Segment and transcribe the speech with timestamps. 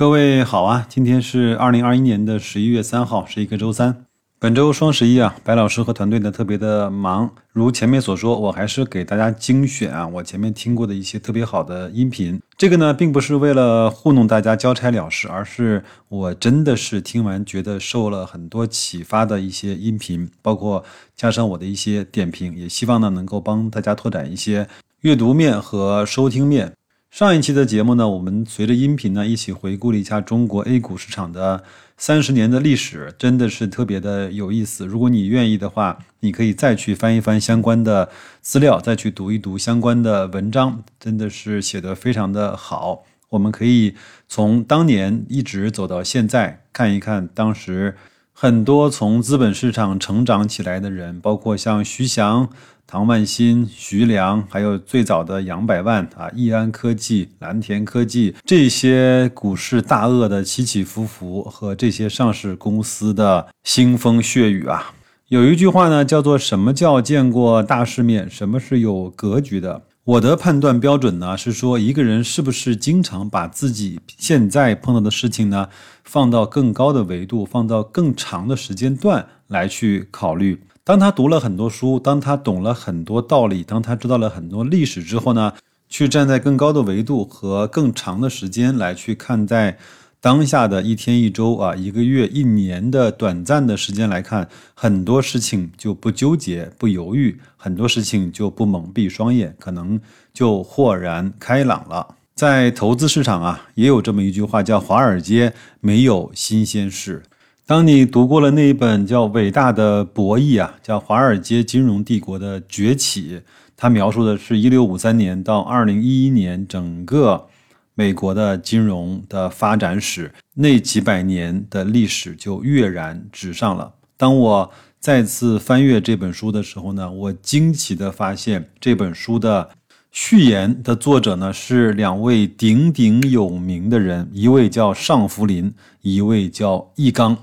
[0.00, 4.06] 各位好啊，今天是二零二一年的十一月三号，是一个周三。
[4.38, 7.30] 本周双十一啊，白老师和团队呢特别的忙。
[7.52, 12.40] 如前面所说，我还是给大家精选啊，我前面听过的一些特别好的音频。
[12.56, 20.82] 这个呢，并不是为了糊弄大家交差了事，而是我真的是听完觉得受了很多启发的一些音频，包括
[21.14, 24.66] 加上我的一些点评，也希望呢能够帮大家拓展一些
[25.02, 26.72] 阅读面和收听面。
[27.10, 31.64] 上一期的节目呢，我们随着音频呢一起回顾了一下中国 A 股市场的
[31.96, 34.86] 三十年的历史，真的是特别的有意思。
[34.86, 38.10] 如果你愿意的话，你可以再去翻一翻相关的
[38.40, 43.02] 资料，再去读一读相关的文章，真的是写得非常的好。
[43.30, 43.96] 我们可以
[44.28, 47.96] 从当年一直走到现在，看一看当时
[48.32, 52.48] 很多从资本市场成长起来的人，包括像徐翔。
[52.90, 64.92] 唐万新、徐良，还有最早的杨百万啊，易安科技、蓝田科技这些股市大鳄的起起伏伏和这些上市公司的腥风血雨啊，
[65.28, 68.28] 有一句话呢，叫做“什么叫见过大世面？
[68.28, 75.68] 什么是有格局的？”我的判断标准呢，是说一个人是不是经常把自己现在碰到的事情呢，
[76.02, 80.60] 放到更高的维度，放到更长的时间段来去考虑。
[80.82, 85.52] 当他读了很多书，当他懂了很多道理，当他知道了很多历史之后呢，
[85.88, 89.78] 去站在更高的维度和更长的时间来去看待
[90.20, 100.00] 当下的一天一周啊一个月一年的短暂的时间来看，很多事情就不纠结不犹豫，很多事情就不蒙蔽双眼，可能
[100.32, 102.16] 就豁然开朗了。
[102.34, 107.22] 在投资市场啊，也有这么一句话叫“华尔街没有新鲜事”。
[107.70, 113.36] 当你读过了那一本叫《伟大的博弈》啊，叫《华尔街金融帝国的崛起》，
[113.76, 117.46] 它描述的是一六五三年到二零一一年整个
[117.94, 123.92] 美国的金融的发展史，那几百年的历史就跃然纸上了。
[124.16, 129.70] 当我再次翻阅这本书的时候呢，我惊奇的发现这本书的
[130.10, 137.38] 序言的作者呢是两位鼎鼎有名的人，一位叫尚福林，一位叫易纲。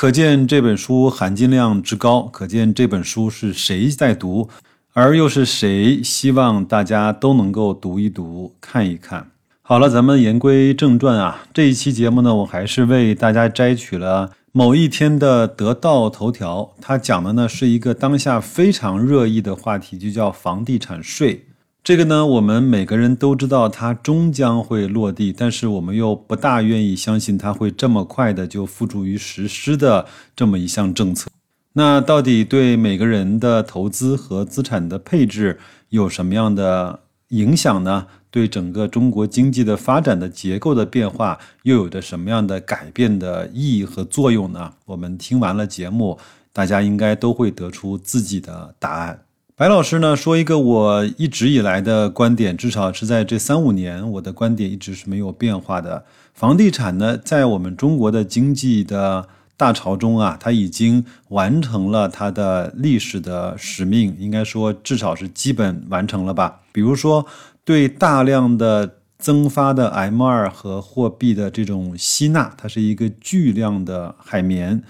[0.00, 4.48] 可见这本书含金量之高，可见这本书是谁在读，
[4.94, 9.30] 而又是谁希望大家都能够读一读、看一看。
[9.60, 21.44] 好了，咱们言归正传啊，这一期节目呢，我还是为大家摘取了某一天的得到头条，它讲的呢是一个当下非常热议的话题，就叫房地产税。
[21.82, 31.30] 这个呢，我们每个人都知道它终将会落地，但是我们又不大愿意相信它会这么快的就付诸于实施的这么一项政策。
[31.72, 35.58] 那到底对每个人的投资和资产的配置
[35.88, 38.06] 有什么样的影响呢？
[38.30, 44.74] 对整个中国经济的发展的结构的变化又有着什么样的改变的意义和作用呢？
[44.84, 46.18] 我们听完了节目，
[46.52, 49.22] 大家应该都会得出自己的答案。
[49.60, 56.02] 白老师呢说一个我一直以来的观点，至少是在这三五年，我的观点一直是没有变化的。
[56.32, 59.28] 房地产呢，在我们中国的经济的
[59.58, 66.62] 大潮中啊，它已经完成了它的历史的使命，应该说至少是基本完成了吧。
[66.72, 67.26] 比如说，
[67.62, 74.82] 对大量的增发的 M 二和货币的这种吸纳，它是一个巨量的海绵。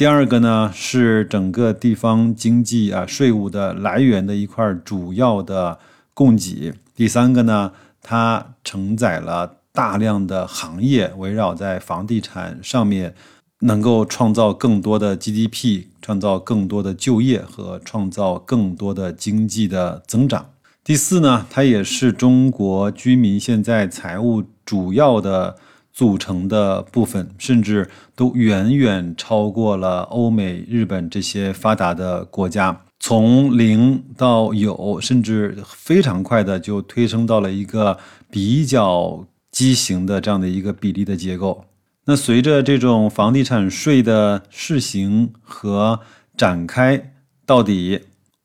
[0.00, 5.78] 第二个呢是整个地方经济啊税务的来源的一块主要的
[6.14, 6.72] 供给。
[6.96, 13.14] 第三个呢，它承载了大量的行业围绕在房地产上面，
[13.58, 20.52] 能够创造更多的 GDP，创造更多的就业和创造更多的经济的增长。
[20.82, 25.56] 第四呢，它也是中国居民现在财务主要的。
[26.00, 37.98] 组成的部分，甚至都远远超过了欧美、日本这些发达的国家，从零到有，甚至非常快的就推升到了一个
[38.30, 41.66] 比较畸形的这样的一个比例的结构。
[42.06, 46.00] 那随着这种房地产税的试行和
[46.34, 47.12] 展开，
[47.44, 48.00] 到底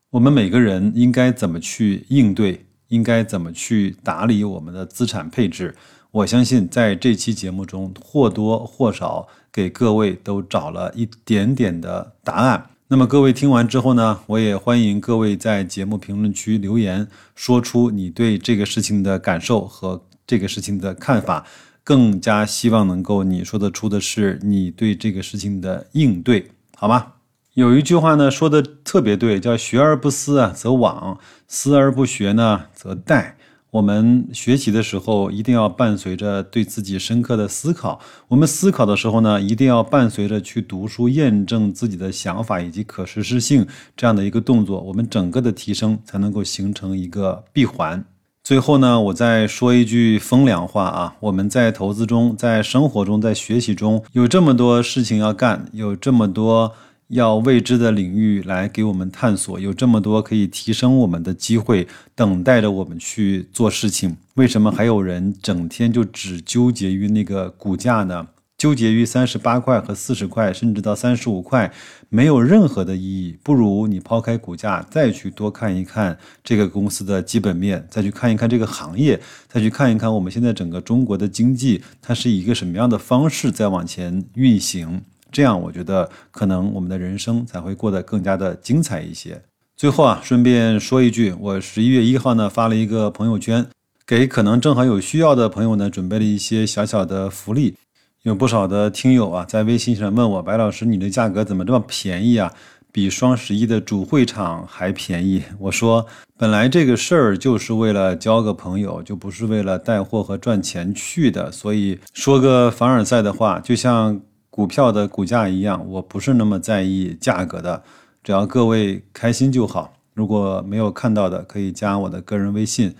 [0.10, 2.66] 我们每个人应该怎么去应对？
[2.90, 5.74] 应该怎么去打理我们的资产配置？
[6.16, 12.70] 我相信在这期节目中或多或少给各位都找了一点点的答案。
[12.88, 21.46] 那么各位听完之后呢，我也欢迎各位在节目评论区留言，说出你对这个事情的感受和这个事情的看法。
[21.84, 27.08] 更加希望能够你说得出的是你对这个事情的应对，好吗？
[27.56, 31.18] 有一句话呢说的特别对，叫学而不思则罔，
[31.48, 33.34] 思而不学呢则殆。
[33.72, 38.00] 我们学习的时候一定要伴随着对自己深刻的思考。
[38.30, 43.68] 我们思考的时候呢，一定要伴随着去读书，验证自己的想法以及可实施性
[43.98, 48.06] 这样的一个动作，我们整个的提升才能够形成一个闭环。
[48.44, 56.72] 最后呢，我再说一句风凉话啊，我们在投资中，在生活中，在学习中有这么多事情要干，有这么多。
[57.10, 64.18] 要未知的领域来给我们探索，有这么多可以提升我们的机会等待着我们去做事情。
[64.34, 68.28] 为什么还有人整天就只纠结于那个股价呢？
[68.57, 71.72] 纠结于三十八块和四十块，甚至到三十五块，
[72.07, 73.38] 没有任何的意义。
[73.44, 79.19] 不如你抛开股价，再去多看一看这个公司的基本面，再去看一看这个行业，
[79.50, 85.02] 再去看一看我们现在整个中国的经济，它是以一个什么样的方式在往前运行。
[85.36, 89.42] 这样，我觉得可能我们的人生才会过得更加的精彩一些。
[89.76, 93.68] 最后啊，顺便说一句，我十一月一号呢发了一个朋友圈，
[94.08, 97.76] 给可能正好有需要的朋友呢准备了一些小小的福利。
[98.22, 102.54] 有不少的听友啊在微信上问我，白老师，你的价格怎么这么便宜啊？
[102.94, 105.44] 比双十一的主会场还便宜？
[105.60, 106.06] 我说，
[106.38, 111.52] 本来这个事儿就是为了交个朋友，就不是为了带货和赚钱去的。
[111.52, 114.22] 所以说个凡尔赛的话，就像。
[114.56, 117.84] 股票的股价一样，我不是那么在意价格的，
[118.24, 119.96] 只要各位开心就好。
[120.13, 122.96] 如果没有看到的，可以加我的个人微信，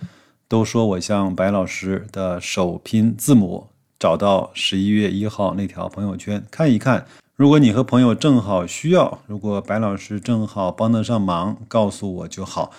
[0.48, 3.68] 都说我像白老师的首拼字母，
[3.98, 7.06] 找到十一月一号那条朋友圈看一看。
[7.36, 12.70] 如果你和朋友正好需要，如果白老师正好帮得上忙，告诉我就好。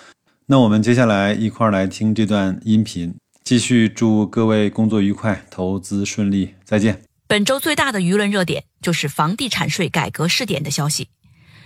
[0.46, 7.07] 那我们接下来一块儿来听这段音频，继续祝各位工作愉快，投资顺利，再见。
[7.28, 11.10] 本周最大的舆论热点就是房地产税改革试点的消息。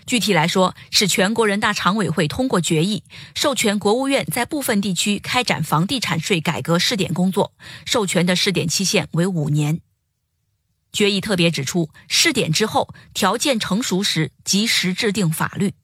[0.06, 3.04] 具体来说，是全国人大常委会通过决议，
[3.36, 7.54] 授权国务院在部分地区开展房地产税改革试点工作，
[7.86, 9.80] 授权的试点期限为五年。
[10.92, 15.74] 决议特别指出，试点之后条件成熟时及时制定法律。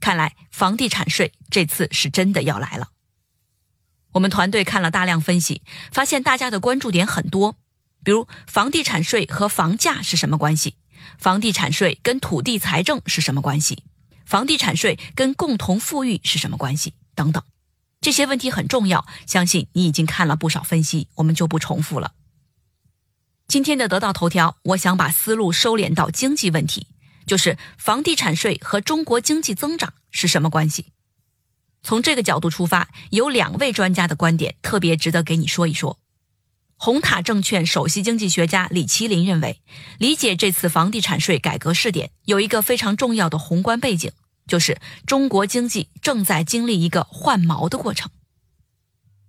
[0.00, 2.88] 看来房地产税这次是真的要来了。
[4.12, 7.56] 我们团队看了大量分析，发现大家的关注点很多。
[8.04, 10.76] 比如房地产税和房价是什么关系？
[11.18, 13.82] 房地产税跟土地财政是什么关系？
[14.24, 16.94] 房地产税跟共同富裕是什么关系？
[17.14, 17.42] 等等，
[18.00, 22.12] 这些问题很重要，相信你已经看了不少分析，我们就不重复了。
[23.46, 26.86] 今天的得到头条，我想把思路收敛到经济问题，
[27.26, 30.92] 就是房地产税和中国经济增长是什么关系？
[31.82, 35.98] 从这个角度出发，有两位专家的观点特别值得给你说一说。
[36.76, 39.60] 红塔证券首席经济学家李麒麟认为，
[39.98, 44.12] 理解这次房地产税改革试点有一个非常重要的宏观背景，
[44.46, 48.10] 就是中国经济正在经历一个换锚的过程。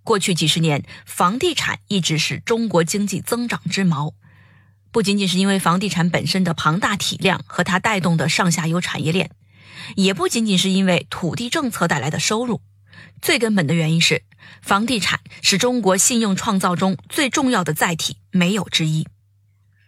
[0.02, 4.12] 过去几十年，房地产一直是中国经济增长之锚，
[4.92, 9.30] 不仅仅是因为房地产本身的庞大体量和它带动的上下游产业链，
[9.94, 12.60] 也不仅仅是因为土地政策带来的收入。
[13.20, 14.22] 最根本的原因是，
[14.62, 19.06] 房地产是中国信用创造中最重要的载体，没有之一。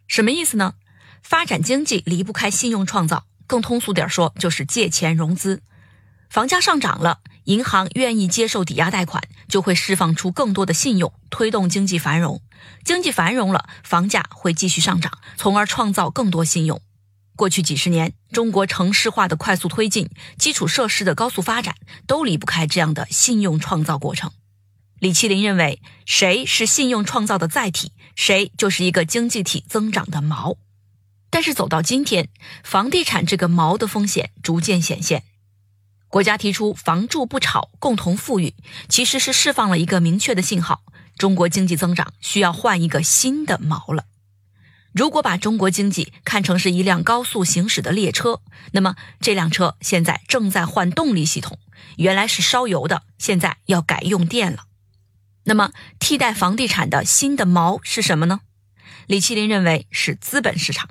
[0.07, 0.75] 什么意思呢？
[1.23, 5.63] 发展经济离不开信用创造，更通俗点说，就是借钱融资。
[6.31, 12.43] 房价上涨了，银行愿意接受抵押贷款，就会释放出更多的信用，推动经济繁荣。
[12.85, 16.81] 经济繁荣了，房价会继续上涨，从而创造更多信用。
[17.39, 24.33] 过去几十年，中国城市化的快速推进，基础设施的高速发展，都离不开这样的信用创造过程。
[24.99, 30.57] 李麒麟认为，谁是信用创造的载体，谁就是一个经济体增长的锚。
[31.31, 32.29] 但是走到今天，
[32.65, 35.23] 房地产这个锚的风险逐渐显现。
[36.09, 38.55] 国家提出“房住不炒，共同富裕”，
[38.91, 40.83] 其实是释放了一个明确的信号：
[41.17, 44.07] 中国经济增长需要换一个新的锚了。
[44.93, 48.41] 如果把中国经济看成是一辆高速行驶的列车，
[48.73, 51.59] 那么这辆车现在正在换动力系统，
[51.97, 54.65] 原来是烧油的，现在要改用电了。
[55.45, 58.41] 那么替代房地产的新的锚是什么呢？
[59.07, 60.89] 李麒麟认为是资本市场，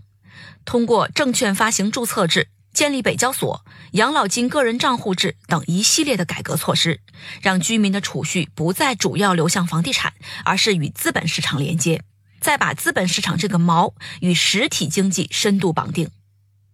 [0.65, 7.01] 通过证券发行注册制、建立北交所、养老金个人账户制等一系列的改革措施，
[7.41, 10.13] 让居民的储蓄不再主要流向房地产，
[10.45, 12.03] 而是与资本市场连接。
[12.39, 16.09] 再把资本市场这个锚与实体经济深度绑定，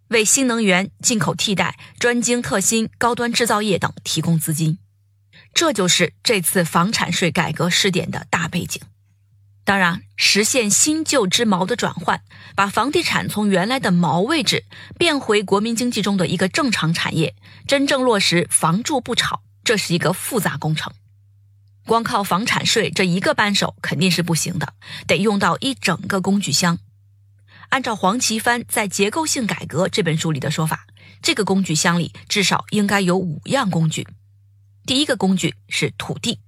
[0.10, 4.77] 为新能源、进口替代、专精特新、高端制造业等提供资金，
[5.53, 8.82] 这就是这次房产税改革试点的大背景。
[9.65, 12.22] 当然，实现新旧之锚的转换，
[12.53, 14.65] 把房地产从原来的锚位置
[14.98, 17.34] 变回国民经济中的一个正常产业，
[17.65, 20.91] 真正落实“房住不炒”，这是一个复杂工程。
[21.85, 24.73] 光靠房产税这一个扳手肯定是不行的，
[25.05, 26.79] 得用到一整个工具箱。
[27.69, 30.85] 按照黄奇帆在《结构性改革》这本书里的说法，
[31.21, 34.07] 这个工具箱里至少应该有五样工具。
[34.85, 36.39] 第一个工具是土地，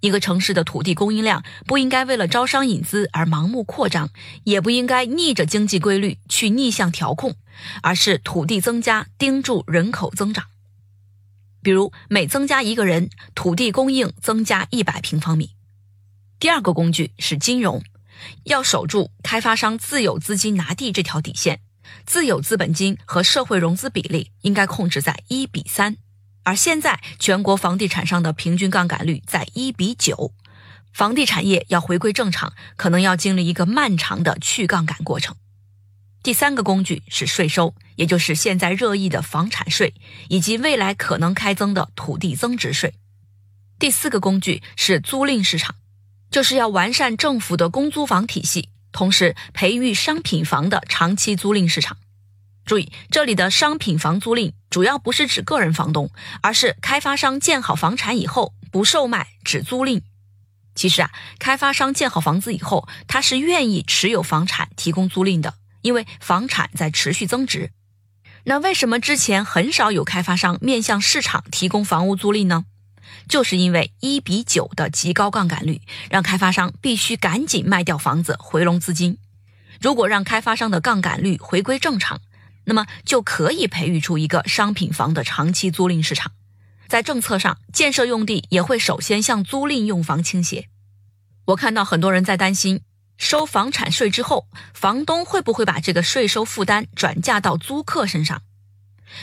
[0.00, 4.10] 一个城市的土地供应量不应该为了招商引资而盲目扩张，
[4.44, 7.36] 也不应该逆着经济规律去逆向调控，
[7.82, 10.46] 而是土地增加盯住人口增长。
[11.62, 15.50] 比如每增加一个人，土地供应增加一百平方米。
[16.38, 17.82] 第二个工具是金融，
[18.44, 21.60] 要守住开发商自有资金拿地这条底线，
[22.06, 25.96] 自有资本金和社会融资比例应该控制在一比三，
[26.42, 30.32] 而现在全国房地产商的平均杠杆率在一比九，
[30.92, 35.36] 房地产业要回归正常，可能要经历一个漫长的去杠杆过程。
[36.22, 39.94] 第三个工具是税收，也就是现在热议的房产税，
[40.28, 42.92] 以及未来可能开征的土地增值税。
[43.78, 45.76] 第四个工具是租赁市场，
[46.30, 51.96] 就是要完善政府的公租房体系，同时培育商品房的长期租赁市场。
[52.66, 56.10] 注意，这里的商品房租赁主要不是指个人房东，
[56.42, 60.02] 而是开发商建好房产以后不售卖，只租赁。
[60.74, 65.54] 其实啊，开发商建好房子以后，他是愿意持有房产提供租赁的。
[65.82, 67.70] 因为房产在持续增值，
[68.44, 72.64] 那为什么之前很少有开发商面向市场提供房屋租赁呢？
[73.28, 79.18] 就是因为一比九的极高杠杆率，让开发商必须赶紧卖掉房子回笼资金。
[79.80, 82.20] 如果让开发商的杠杆率回归正常，
[82.64, 86.32] 那么就可以培育出一个商品房的长期租赁市场。
[86.86, 90.68] 在政策上，建设用地也会首先向租赁用房倾斜。
[91.46, 92.82] 我看到很多人在担心。
[93.20, 98.42] 收房产税之后，房东会不会把这个税收负担转嫁到租客身上？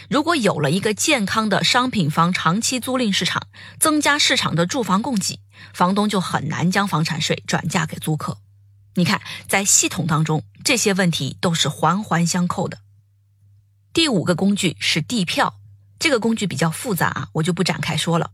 [0.07, 3.47] 如果有了一个健康的商品房长期租赁市场，
[3.79, 5.39] 增加市场的住房供给，
[5.73, 8.37] 房东就很难将房产税转嫁给租客。
[8.93, 12.77] 你看，在系统当中，这些问题都是环环相扣的。
[13.93, 15.55] 第五个工具是地票，
[15.97, 18.29] 这个工具比较复杂啊，我就不展开说了。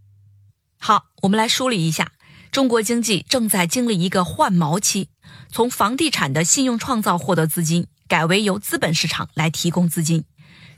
[0.77, 2.11] 好，我们来梳理一下。
[2.51, 5.09] 中国经济正在经历一个换毛期，
[5.51, 10.23] 从房地产的信用创造获得资金，改为由资本市场来提供资金。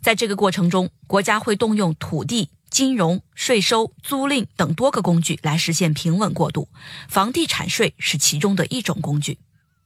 [0.01, 6.69] 在这个过程中，国家会动用土地、金融、税收、租赁等多个工具来实现平稳过渡。
[7.09, 9.39] 房地产税是其中的一种工具。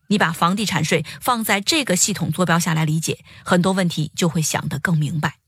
[0.07, 5.38] 你把房地产税放在这个系统坐标下来理解，很多问题就会想得更明白。